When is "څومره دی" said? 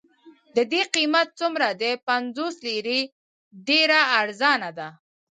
1.39-1.91